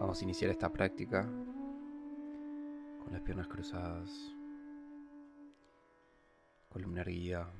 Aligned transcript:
Vamos 0.00 0.18
a 0.18 0.24
iniciar 0.24 0.50
esta 0.50 0.72
práctica 0.72 1.28
con 3.04 3.12
las 3.12 3.20
piernas 3.20 3.46
cruzadas, 3.48 4.34
columna 6.70 7.02
erguida. 7.02 7.52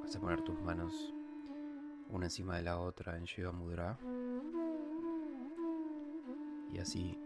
Vas 0.00 0.14
a 0.14 0.20
poner 0.20 0.40
tus 0.42 0.56
manos 0.60 1.12
una 2.10 2.26
encima 2.26 2.58
de 2.58 2.62
la 2.62 2.78
otra 2.78 3.16
en 3.16 3.24
Shiva 3.24 3.50
Mudra 3.50 3.98
y 6.70 6.78
así 6.78 7.18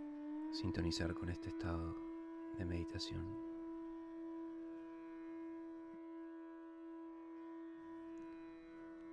sintonizar 0.52 1.12
con 1.12 1.28
este 1.28 1.50
estado 1.50 1.94
de 2.56 2.64
meditación. 2.64 3.36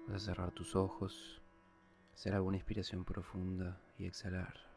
Vas 0.07 0.23
a 0.23 0.25
cerrar 0.27 0.53
tus 0.53 0.77
ojos 0.77 1.41
hacer 2.19 2.33
alguna 2.33 2.57
inspiración 2.57 3.05
profunda 3.05 3.79
y 3.97 4.05
exhalar. 4.05 4.68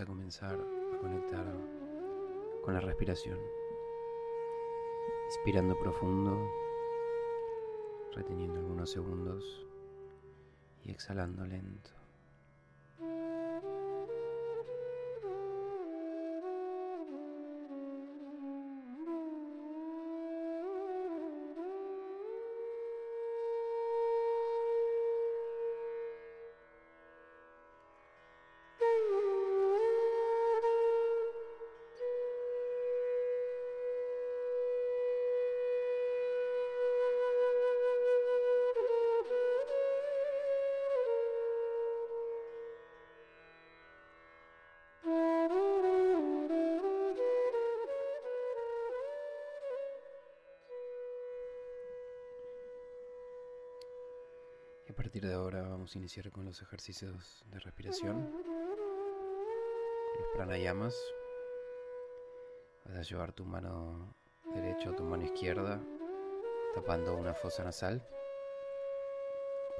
A 0.00 0.06
comenzar 0.06 0.54
a 0.54 0.98
conectar 0.98 1.44
con 2.62 2.74
la 2.74 2.80
respiración. 2.80 3.38
Inspirando 5.26 5.76
profundo, 5.78 6.38
reteniendo 8.14 8.60
algunos 8.60 8.90
segundos 8.90 9.66
y 10.84 10.90
exhalando 10.90 11.44
lento. 11.46 11.97
Partir 55.18 55.30
de 55.30 55.34
ahora 55.34 55.62
vamos 55.62 55.92
a 55.92 55.98
iniciar 55.98 56.30
con 56.30 56.44
los 56.44 56.62
ejercicios 56.62 57.44
de 57.50 57.58
respiración, 57.58 58.32
los 60.16 60.28
pranayamas. 60.32 60.96
Vas 62.84 62.98
a 62.98 63.02
llevar 63.02 63.32
tu 63.32 63.44
mano 63.44 64.14
derecha 64.54 64.90
o 64.90 64.94
tu 64.94 65.02
mano 65.02 65.24
izquierda 65.24 65.82
tapando 66.72 67.16
una 67.16 67.34
fosa 67.34 67.64
nasal 67.64 68.06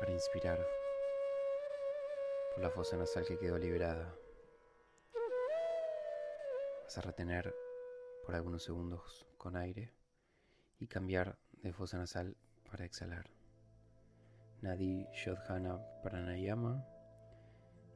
para 0.01 0.11
inspirar 0.11 0.59
por 2.53 2.65
la 2.65 2.71
fosa 2.71 2.97
nasal 2.97 3.25
que 3.25 3.39
quedó 3.39 3.59
liberada. 3.59 4.13
Vas 6.83 6.99
a 6.99 7.03
retener 7.03 7.55
por 8.25 8.35
algunos 8.35 8.65
segundos 8.65 9.25
con 9.37 9.55
aire 9.57 9.93
y 10.81 10.89
cambiar 10.89 11.39
de 11.53 11.73
fosa 11.73 11.97
nasal 11.97 12.37
para 12.69 12.85
exhalar. 12.85 13.38
Nadi 14.61 15.07
Shodhana 15.13 15.79
Pranayama, 16.03 16.85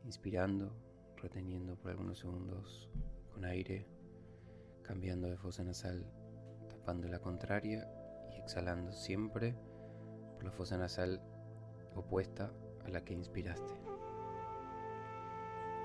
inspirando, 0.04 0.72
reteniendo 1.16 1.74
por 1.74 1.90
algunos 1.90 2.20
segundos 2.20 2.88
con 3.32 3.44
aire, 3.44 3.84
cambiando 4.84 5.28
de 5.28 5.36
fosa 5.36 5.64
nasal, 5.64 6.06
tapando 6.68 7.08
la 7.08 7.18
contraria 7.18 7.88
y 8.30 8.40
exhalando 8.40 8.92
siempre 8.92 9.56
por 10.34 10.44
la 10.44 10.52
fosa 10.52 10.78
nasal 10.78 11.20
opuesta 11.96 12.52
a 12.84 12.88
la 12.90 13.04
que 13.04 13.14
inspiraste. 13.14 13.74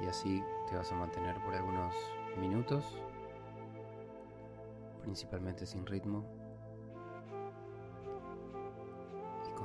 Y 0.04 0.06
así 0.06 0.44
te 0.70 0.76
vas 0.76 0.92
a 0.92 0.96
mantener 0.96 1.44
por 1.44 1.56
algunos 1.56 1.96
minutos, 2.40 2.86
principalmente 5.02 5.66
sin 5.66 5.88
ritmo, 5.88 6.24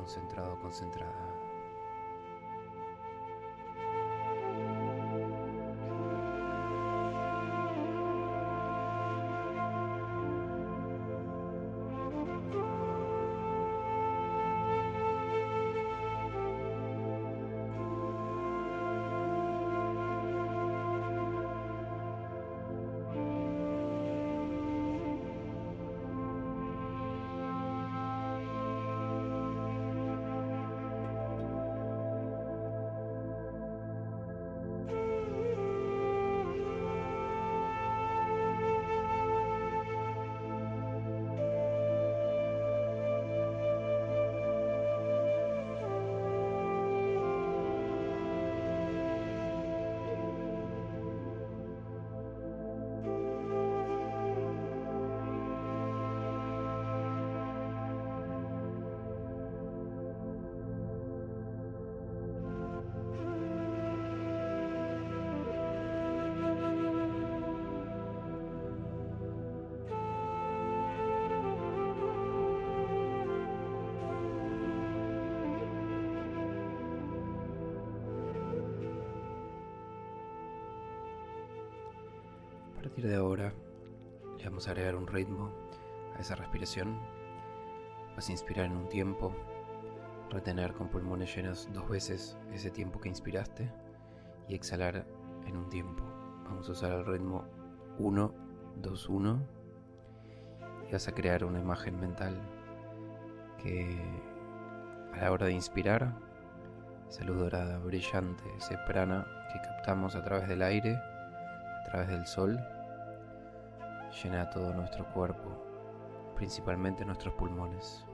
concentrado, 0.02 0.58
concentrada. 0.58 1.31
De 83.08 83.16
ahora 83.16 83.52
le 84.38 84.44
vamos 84.44 84.68
a 84.68 84.70
agregar 84.70 84.94
un 84.94 85.08
ritmo 85.08 85.50
a 86.16 86.20
esa 86.20 86.36
respiración. 86.36 87.00
Vas 88.14 88.28
a 88.28 88.32
inspirar 88.32 88.66
en 88.66 88.76
un 88.76 88.88
tiempo, 88.88 89.34
retener 90.30 90.72
con 90.72 90.88
pulmones 90.88 91.34
llenos 91.34 91.68
dos 91.72 91.88
veces 91.88 92.38
ese 92.52 92.70
tiempo 92.70 93.00
que 93.00 93.08
inspiraste 93.08 93.72
y 94.48 94.54
exhalar 94.54 95.04
en 95.46 95.56
un 95.56 95.68
tiempo. 95.68 96.04
Vamos 96.44 96.68
a 96.68 96.72
usar 96.72 96.92
el 96.92 97.04
ritmo 97.04 97.44
1, 97.98 98.34
2, 98.76 99.08
1 99.08 99.48
y 100.88 100.92
vas 100.92 101.08
a 101.08 101.12
crear 101.12 101.44
una 101.44 101.58
imagen 101.58 101.98
mental 101.98 102.40
que 103.58 104.00
a 105.14 105.22
la 105.22 105.32
hora 105.32 105.46
de 105.46 105.52
inspirar, 105.52 106.14
esa 107.08 107.24
luz 107.24 107.38
dorada 107.38 107.78
brillante, 107.78 108.44
ese 108.56 108.78
prana 108.86 109.26
que 109.52 109.60
captamos 109.60 110.14
a 110.14 110.22
través 110.22 110.48
del 110.48 110.62
aire, 110.62 110.94
a 110.94 111.84
través 111.90 112.08
del 112.08 112.26
sol, 112.26 112.58
llena 114.12 114.50
todo 114.50 114.74
nuestro 114.74 115.10
cuerpo, 115.12 115.50
principalmente 116.36 117.04
nuestros 117.04 117.34
pulmones. 117.34 118.04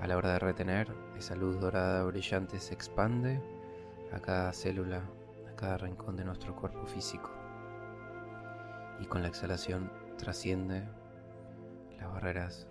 A 0.00 0.06
la 0.06 0.16
hora 0.16 0.32
de 0.32 0.38
retener, 0.38 0.94
esa 1.16 1.36
luz 1.36 1.60
dorada 1.60 2.02
brillante 2.04 2.58
se 2.58 2.74
expande 2.74 3.40
a 4.12 4.18
cada 4.18 4.52
célula, 4.52 5.02
a 5.50 5.56
cada 5.56 5.78
rincón 5.78 6.16
de 6.16 6.24
nuestro 6.24 6.54
cuerpo 6.56 6.86
físico. 6.86 7.30
Y 9.00 9.06
con 9.06 9.22
la 9.22 9.28
exhalación 9.28 9.90
trasciende 10.16 10.84
las 11.98 12.12
barreras 12.12 12.66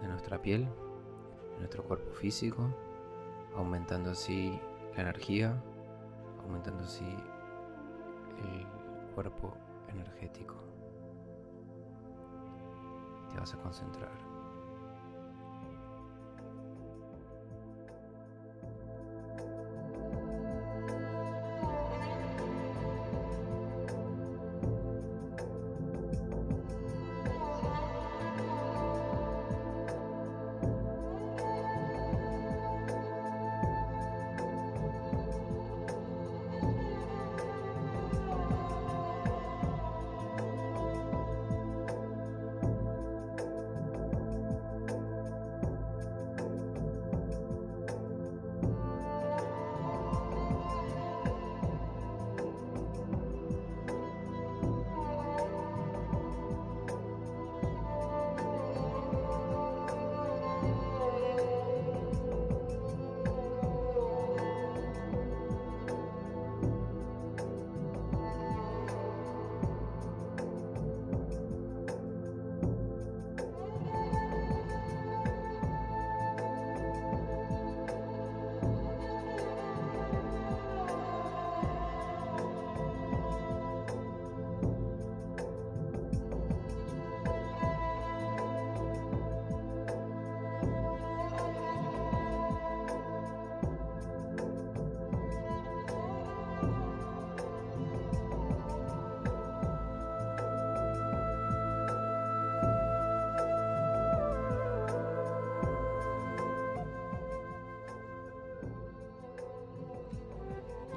de 0.00 0.08
nuestra 0.08 0.40
piel, 0.40 0.68
de 1.54 1.58
nuestro 1.58 1.84
cuerpo 1.84 2.12
físico, 2.12 2.68
aumentando 3.56 4.10
así 4.10 4.58
la 4.94 5.02
energía, 5.02 5.60
aumentando 6.42 6.84
así 6.84 7.04
el 7.04 8.66
cuerpo 9.14 9.54
energético. 9.88 10.54
Te 13.38 13.42
vas 13.42 13.54
a 13.54 13.56
concentrar. 13.58 14.27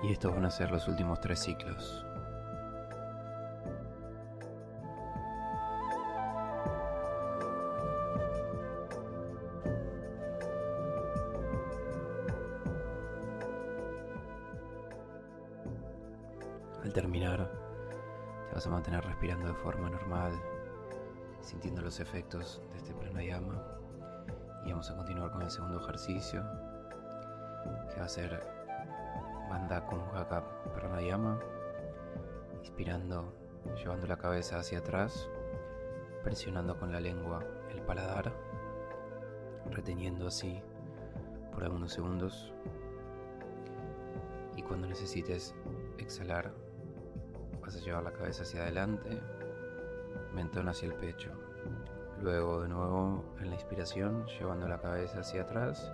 Y 0.03 0.11
estos 0.11 0.33
van 0.33 0.45
a 0.45 0.49
ser 0.49 0.71
los 0.71 0.87
últimos 0.87 1.19
tres 1.21 1.39
ciclos. 1.39 2.05
Al 16.83 16.93
terminar, 16.93 17.51
te 18.49 18.55
vas 18.55 18.65
a 18.65 18.69
mantener 18.71 19.03
respirando 19.05 19.47
de 19.47 19.53
forma 19.53 19.87
normal, 19.87 20.33
sintiendo 21.41 21.81
los 21.81 21.99
efectos 21.99 22.59
de 22.71 22.77
este 22.77 22.93
pranayama. 22.95 23.63
Y 24.65 24.71
vamos 24.71 24.89
a 24.89 24.95
continuar 24.95 25.31
con 25.31 25.43
el 25.43 25.51
segundo 25.51 25.79
ejercicio, 25.79 26.43
que 27.93 27.99
va 27.99 28.05
a 28.05 28.09
ser 28.09 28.60
Banda 29.51 29.85
con 29.85 29.99
Haka 30.15 30.45
Pranayama, 30.73 31.37
inspirando, 32.59 33.33
llevando 33.75 34.07
la 34.07 34.15
cabeza 34.15 34.59
hacia 34.59 34.79
atrás, 34.79 35.29
presionando 36.23 36.79
con 36.79 36.93
la 36.93 37.01
lengua 37.01 37.43
el 37.69 37.81
paladar, 37.81 38.31
reteniendo 39.69 40.27
así 40.27 40.61
por 41.51 41.65
algunos 41.65 41.91
segundos. 41.91 42.53
Y 44.55 44.61
cuando 44.61 44.87
necesites 44.87 45.53
exhalar, 45.97 46.53
vas 47.61 47.75
a 47.75 47.79
llevar 47.79 48.03
la 48.03 48.13
cabeza 48.13 48.43
hacia 48.43 48.61
adelante, 48.61 49.21
mentón 50.33 50.69
hacia 50.69 50.87
el 50.87 50.93
pecho. 50.93 51.29
Luego 52.21 52.61
de 52.61 52.69
nuevo 52.69 53.25
en 53.41 53.49
la 53.49 53.55
inspiración, 53.55 54.25
llevando 54.27 54.69
la 54.69 54.79
cabeza 54.79 55.19
hacia 55.19 55.41
atrás, 55.41 55.91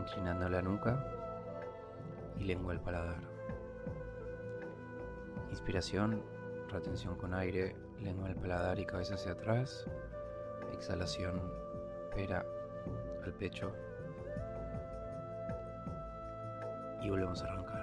inclinando 0.00 0.48
la 0.48 0.62
nuca 0.62 1.18
y 2.38 2.44
lengua 2.44 2.72
al 2.72 2.80
paladar. 2.80 3.20
Inspiración, 5.50 6.22
retención 6.68 7.16
con 7.16 7.34
aire, 7.34 7.76
lengua 8.00 8.28
al 8.28 8.36
paladar 8.36 8.78
y 8.78 8.86
cabeza 8.86 9.14
hacia 9.14 9.32
atrás. 9.32 9.86
Exhalación, 10.72 11.40
pera 12.14 12.44
al 13.24 13.32
pecho. 13.34 13.72
Y 17.02 17.10
volvemos 17.10 17.42
a 17.42 17.46
arrancar. 17.46 17.82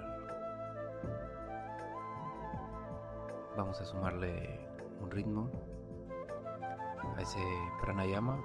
Vamos 3.55 3.79
a 3.81 3.85
sumarle 3.85 4.59
un 5.01 5.11
ritmo 5.11 5.49
a 7.15 7.21
ese 7.21 7.39
pranayama 7.81 8.39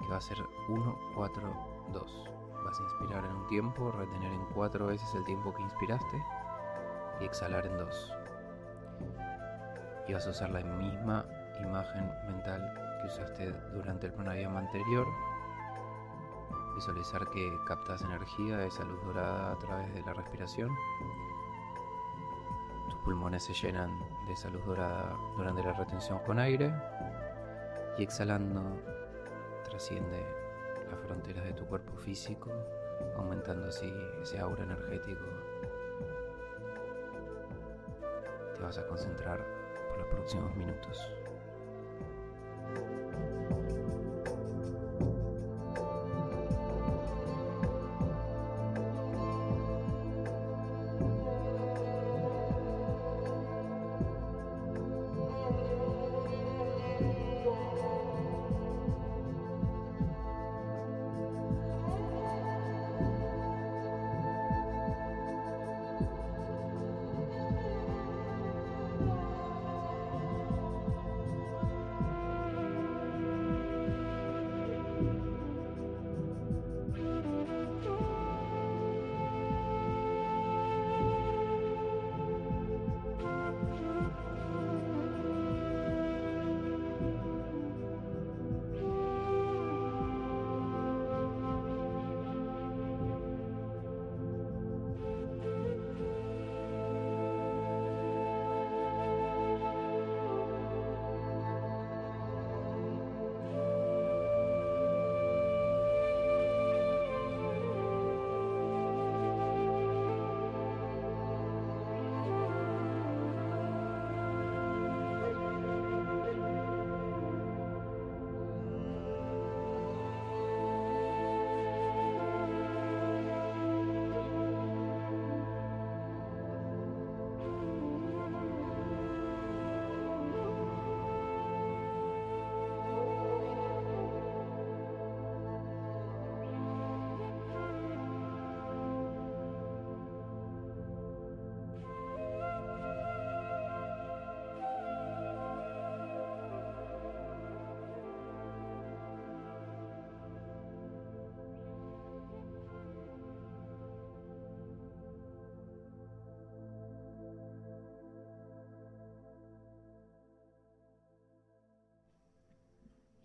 que 0.00 0.08
va 0.08 0.18
a 0.18 0.20
ser 0.20 0.38
1, 0.68 0.98
4, 1.14 1.56
2. 1.92 2.30
Vas 2.66 2.80
a 2.80 2.82
inspirar 2.82 3.24
en 3.24 3.30
un 3.30 3.46
tiempo, 3.46 3.92
retener 3.92 4.32
en 4.32 4.44
cuatro 4.46 4.88
veces 4.88 5.08
el 5.14 5.24
tiempo 5.24 5.54
que 5.54 5.62
inspiraste 5.62 6.24
y 7.20 7.24
exhalar 7.24 7.64
en 7.64 7.78
dos. 7.78 8.12
Y 10.08 10.12
vas 10.12 10.26
a 10.26 10.30
usar 10.30 10.50
la 10.50 10.64
misma 10.64 11.24
imagen 11.60 12.10
mental 12.26 12.74
que 13.00 13.06
usaste 13.06 13.52
durante 13.72 14.08
el 14.08 14.14
pranayama 14.14 14.58
anterior. 14.58 15.06
Visualizar 16.74 17.30
que 17.30 17.56
captas 17.68 18.02
energía, 18.02 18.64
esa 18.64 18.82
luz 18.82 19.00
dorada 19.04 19.52
a 19.52 19.58
través 19.58 19.94
de 19.94 20.02
la 20.02 20.14
respiración. 20.14 20.68
Tus 22.90 22.98
pulmones 23.04 23.44
se 23.44 23.54
llenan 23.54 23.96
de 24.26 24.32
esa 24.32 24.50
luz 24.50 24.66
dorada 24.66 25.16
durante 25.36 25.62
la 25.62 25.72
retención 25.72 26.18
con 26.26 26.40
aire. 26.40 26.74
Y 27.96 28.02
exhalando 28.02 28.60
trasciende 29.62 30.26
las 30.90 30.98
fronteras 31.06 31.44
de 31.44 31.52
tu 31.52 31.64
cuerpo 31.66 31.85
físico, 32.06 32.52
aumentando 33.16 33.66
así 33.66 33.92
ese 34.22 34.38
aura 34.38 34.62
energético. 34.62 35.24
Te 38.54 38.62
vas 38.62 38.78
a 38.78 38.86
concentrar 38.86 39.44
por 39.88 39.98
los 39.98 40.06
próximos 40.14 40.54
minutos. 40.54 41.10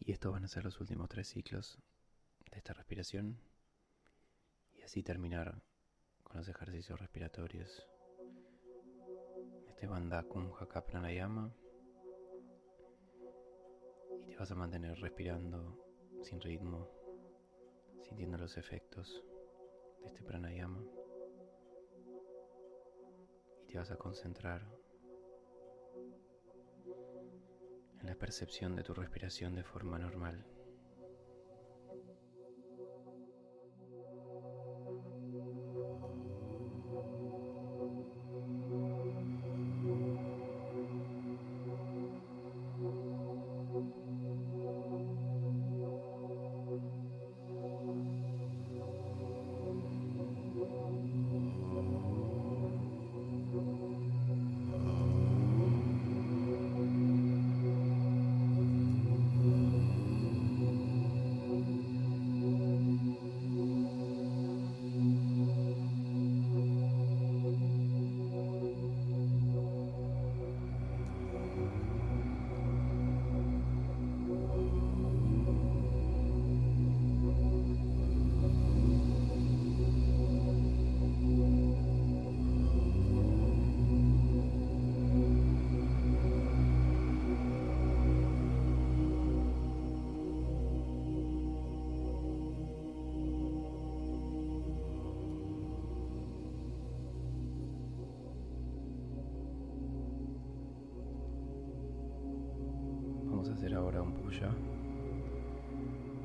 Y 0.04 0.14
estos 0.14 0.32
van 0.32 0.44
a 0.44 0.48
ser 0.48 0.64
los 0.64 0.82
últimos 0.82 1.08
tres 1.10 1.28
ciclos 1.28 1.78
de 2.52 2.58
esta 2.58 2.74
respiración. 2.74 3.40
Y 4.74 4.82
así 4.82 5.04
terminar 5.04 5.62
con 6.24 6.38
los 6.38 6.48
ejercicios 6.50 7.00
respiratorios. 7.00 7.88
Este 9.68 9.86
Bandha 9.86 10.24
Kumhaka 10.24 10.84
Pranayama. 10.84 11.54
Y 14.22 14.26
te 14.26 14.38
vas 14.38 14.50
a 14.50 14.56
mantener 14.56 15.00
respirando 15.00 15.78
sin 16.24 16.42
ritmo, 16.42 16.90
sintiendo 18.04 18.40
los 18.40 18.58
efectos 18.58 19.24
de 20.02 20.08
este 20.08 20.24
pranayama. 20.24 20.84
Y 23.62 23.68
te 23.68 23.78
vas 23.78 23.92
a 23.92 23.98
concentrar 23.98 24.68
en 28.02 28.08
la 28.08 28.16
percepción 28.16 28.76
de 28.76 28.84
tu 28.84 28.94
respiración 28.94 29.56
de 29.56 29.64
forma 29.64 29.98
normal. 30.00 30.44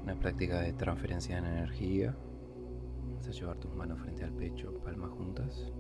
Una 0.03 0.15
práctica 0.21 0.61
de 0.61 0.73
transferencia 0.73 1.41
de 1.41 1.49
energía. 1.49 2.15
Vas 3.17 3.29
a 3.29 3.33
llevar 3.33 3.57
tus 3.59 3.75
manos 3.75 4.01
frente 4.01 4.23
al 4.23 4.33
pecho, 4.33 4.73
palmas 4.85 5.11
juntas. 5.11 5.73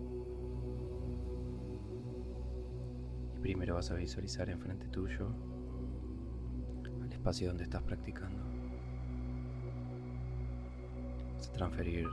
Y 3.36 3.40
primero 3.40 3.74
vas 3.76 3.90
a 3.90 3.94
visualizar 3.94 4.50
enfrente 4.50 4.88
tuyo 4.88 5.28
el 7.04 7.12
espacio 7.12 7.48
donde 7.48 7.64
estás 7.64 7.82
practicando. 7.82 8.42
Vas 11.36 11.48
a 11.48 11.52
transferir 11.52 12.08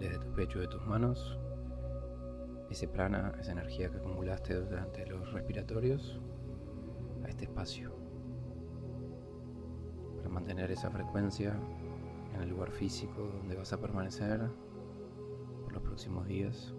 desde 0.00 0.18
tu 0.18 0.32
pecho 0.32 0.58
de 0.58 0.66
tus 0.66 0.84
manos 0.86 1.38
ese 2.68 2.88
prana, 2.88 3.32
esa 3.38 3.52
energía 3.52 3.90
que 3.90 3.98
acumulaste 3.98 4.54
durante 4.54 5.06
los 5.06 5.32
respiratorios 5.32 6.20
a 7.22 7.28
este 7.28 7.44
espacio 7.44 8.01
mantener 10.42 10.72
esa 10.72 10.90
frecuencia 10.90 11.56
en 12.34 12.42
el 12.42 12.48
lugar 12.48 12.72
físico 12.72 13.22
donde 13.22 13.54
vas 13.54 13.72
a 13.72 13.80
permanecer 13.80 14.50
por 15.62 15.72
los 15.72 15.82
próximos 15.84 16.26
días, 16.26 16.74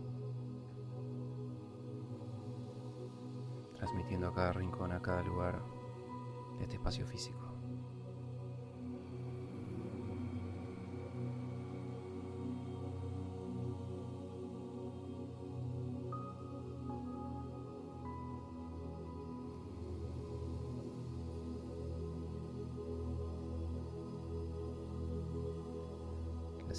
transmitiendo 3.77 4.27
a 4.27 4.33
cada 4.33 4.51
rincón, 4.51 4.91
a 4.91 5.01
cada 5.01 5.23
lugar 5.23 5.63
de 6.57 6.63
este 6.63 6.75
espacio 6.75 7.07
físico. 7.07 7.42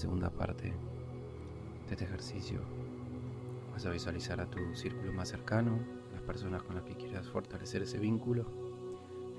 Segunda 0.04 0.28
parte 0.28 0.64
de 0.64 1.92
este 1.92 2.04
ejercicio 2.04 2.60
vas 3.72 3.86
a 3.86 3.90
visualizar 3.90 4.38
a 4.38 4.44
tu 4.44 4.74
círculo 4.74 5.14
más 5.14 5.30
cercano, 5.30 5.78
las 6.12 6.20
personas 6.20 6.62
con 6.62 6.74
las 6.74 6.84
que 6.84 6.94
quieras 6.94 7.26
fortalecer 7.30 7.80
ese 7.84 7.98
vínculo 7.98 8.44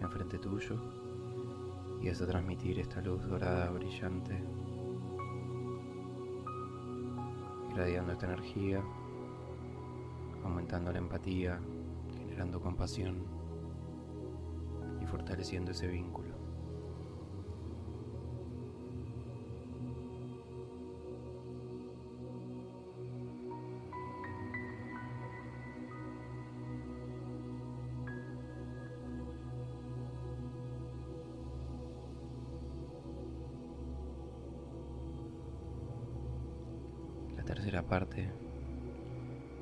enfrente 0.01 0.39
tuyo 0.39 0.75
y 2.01 2.07
vas 2.09 2.19
a 2.19 2.25
transmitir 2.25 2.79
esta 2.79 2.99
luz 2.99 3.23
dorada 3.27 3.69
brillante, 3.69 4.43
irradiando 7.69 8.13
esta 8.13 8.25
energía, 8.25 8.83
aumentando 10.43 10.91
la 10.91 10.97
empatía, 10.97 11.59
generando 12.17 12.59
compasión 12.59 13.17
y 14.99 15.05
fortaleciendo 15.05 15.69
ese 15.69 15.85
vínculo. 15.85 16.34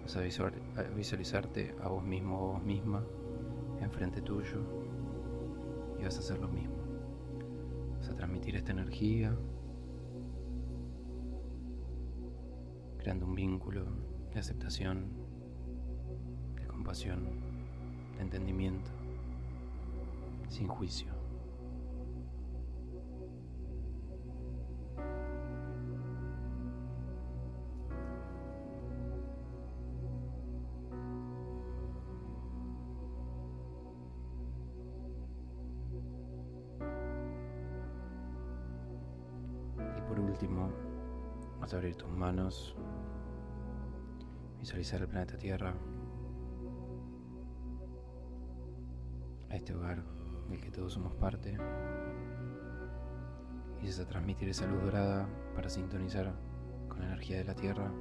Vas 0.02 0.16
a 0.18 0.22
visualizarte 0.96 1.76
a 1.82 1.88
vos 1.88 2.04
mismo 2.04 2.40
o 2.40 2.54
vos 2.54 2.64
misma 2.64 3.04
enfrente 3.80 4.22
tuyo 4.22 4.60
y 6.00 6.04
vas 6.04 6.16
a 6.18 6.20
hacer 6.20 6.40
lo 6.40 6.48
mismo. 6.48 6.76
Vas 7.98 8.10
a 8.10 8.16
transmitir 8.16 8.56
esta 8.56 8.72
energía, 8.72 9.36
creando 12.98 13.26
un 13.26 13.36
vínculo 13.36 13.86
de 14.34 14.40
aceptación, 14.40 15.06
de 16.56 16.66
compasión, 16.66 17.26
de 18.16 18.24
entendimiento, 18.24 18.92
sin 20.50 20.68
juicio. 20.68 21.13
Visualizar 44.60 45.02
el 45.02 45.08
planeta 45.08 45.38
Tierra, 45.38 45.74
a 49.50 49.56
este 49.56 49.74
hogar 49.74 50.04
del 50.50 50.60
que 50.60 50.72
todos 50.72 50.94
somos 50.94 51.14
parte, 51.16 51.58
y 53.82 53.86
vas 53.86 54.00
a 54.00 54.08
transmitir 54.08 54.50
esa 54.50 54.66
luz 54.68 54.84
dorada 54.84 55.28
para 55.56 55.70
sintonizar 55.70 56.34
con 56.88 57.00
la 57.00 57.08
energía 57.08 57.38
de 57.38 57.44
la 57.44 57.56
Tierra. 57.56 57.92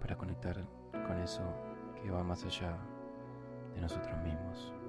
Para 0.00 0.16
conectar 0.16 0.66
con 1.06 1.18
eso 1.18 1.42
que 2.02 2.10
va 2.10 2.22
más 2.24 2.44
allá 2.44 2.78
de 3.74 3.80
nosotros 3.80 4.16
mismos. 4.22 4.81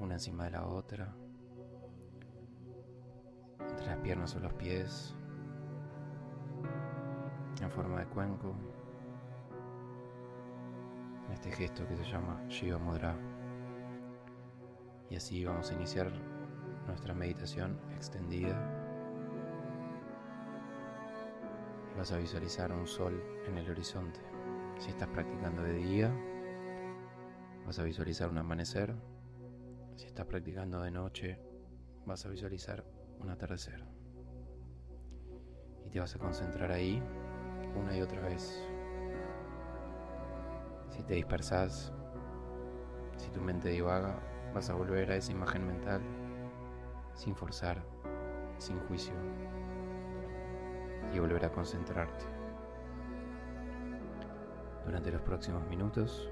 Una 0.00 0.14
encima 0.14 0.44
de 0.44 0.50
la 0.52 0.66
otra, 0.66 1.14
entre 3.60 3.86
las 3.86 3.96
piernas 3.98 4.34
o 4.36 4.40
los 4.40 4.52
pies, 4.54 5.14
en 7.60 7.70
forma 7.70 8.00
de 8.00 8.06
cuenco, 8.06 8.54
en 11.26 11.32
este 11.32 11.50
gesto 11.50 11.86
que 11.86 11.96
se 11.96 12.04
llama 12.04 12.42
Shiva 12.48 12.78
Mudra. 12.78 13.16
Y 15.10 15.16
así 15.16 15.44
vamos 15.44 15.70
a 15.70 15.74
iniciar 15.74 16.10
nuestra 16.86 17.14
meditación 17.14 17.78
extendida. 17.94 18.56
Vas 21.96 22.12
a 22.12 22.18
visualizar 22.18 22.72
un 22.72 22.86
sol 22.86 23.22
en 23.46 23.58
el 23.58 23.70
horizonte. 23.70 24.20
Si 24.78 24.90
estás 24.90 25.08
practicando 25.08 25.62
de 25.62 25.74
día, 25.74 26.12
vas 27.66 27.78
a 27.78 27.84
visualizar 27.84 28.30
un 28.30 28.38
amanecer. 28.38 28.94
Si 29.96 30.06
estás 30.06 30.26
practicando 30.26 30.82
de 30.82 30.90
noche, 30.90 31.38
vas 32.04 32.26
a 32.26 32.28
visualizar 32.28 32.84
un 33.20 33.30
atardecer. 33.30 33.84
Y 35.86 35.90
te 35.90 36.00
vas 36.00 36.14
a 36.16 36.18
concentrar 36.18 36.72
ahí 36.72 37.00
una 37.76 37.96
y 37.96 38.02
otra 38.02 38.20
vez. 38.22 38.60
Si 40.88 41.02
te 41.04 41.14
dispersas, 41.14 41.92
si 43.16 43.30
tu 43.30 43.40
mente 43.40 43.68
divaga, 43.68 44.18
vas 44.52 44.68
a 44.68 44.74
volver 44.74 45.12
a 45.12 45.16
esa 45.16 45.30
imagen 45.30 45.66
mental 45.66 46.02
sin 47.14 47.36
forzar, 47.36 47.80
sin 48.58 48.78
juicio 48.80 49.14
y 51.12 51.18
volver 51.20 51.44
a 51.44 51.52
concentrarte. 51.52 52.24
Durante 54.84 55.12
los 55.12 55.22
próximos 55.22 55.64
minutos 55.68 56.28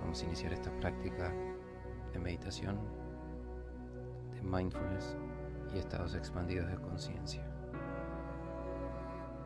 vamos 0.00 0.20
a 0.20 0.24
iniciar 0.24 0.52
esta 0.52 0.70
práctica 0.78 1.32
de 2.16 2.22
meditación, 2.22 2.78
de 4.34 4.42
mindfulness 4.42 5.16
y 5.74 5.78
estados 5.78 6.14
expandidos 6.14 6.70
de 6.70 6.76
conciencia. 6.76 7.44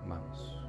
Vamos. 0.06 0.59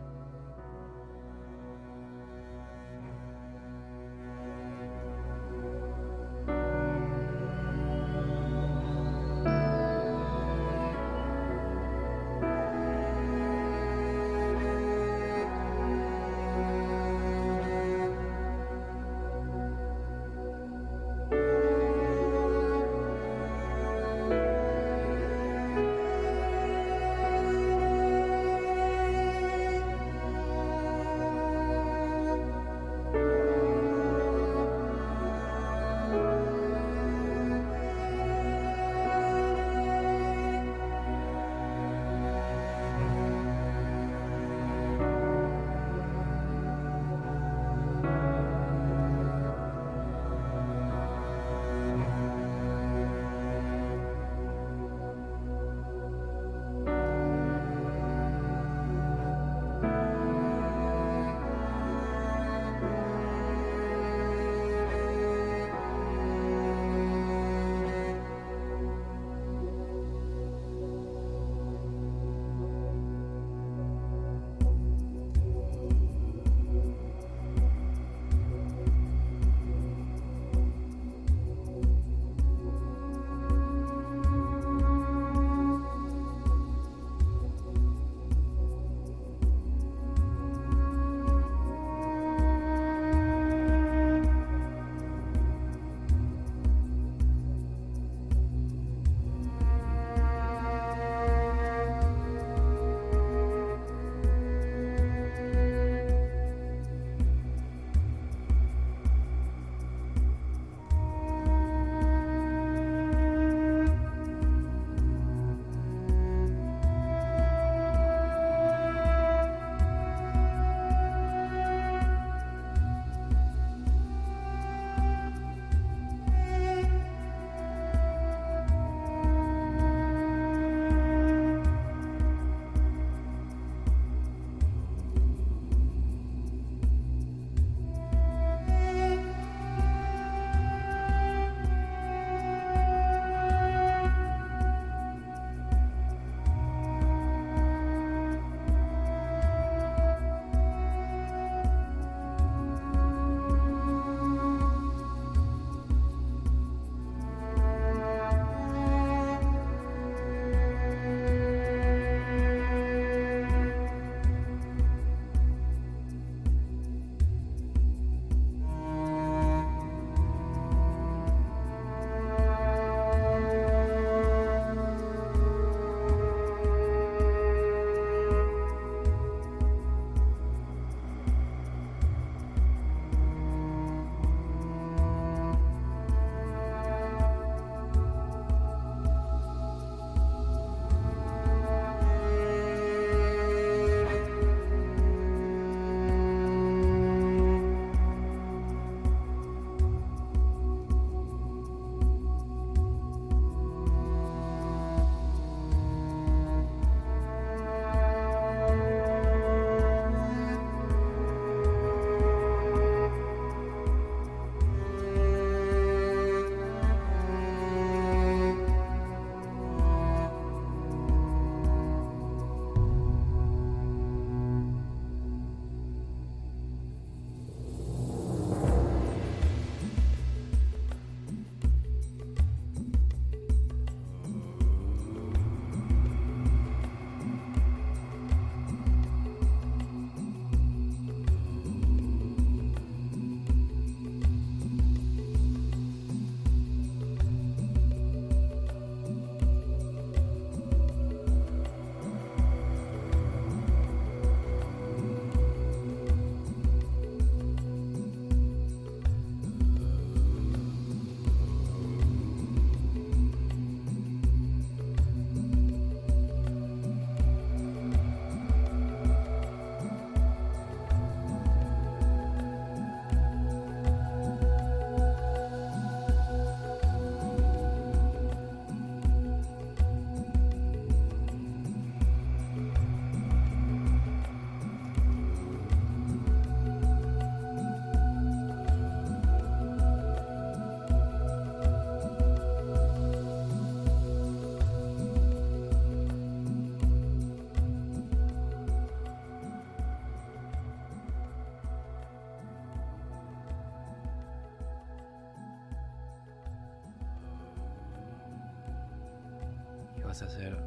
Hacer 310.21 310.57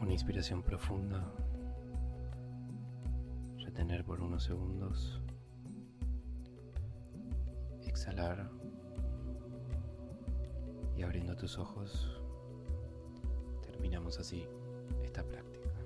una 0.00 0.12
inspiración 0.12 0.62
profunda, 0.62 1.32
retener 3.64 4.04
por 4.04 4.20
unos 4.20 4.44
segundos, 4.44 5.20
exhalar 7.86 8.50
y 10.96 11.02
abriendo 11.02 11.36
tus 11.36 11.58
ojos 11.58 12.20
terminamos 13.62 14.18
así 14.18 14.44
esta 15.02 15.22
práctica. 15.22 15.85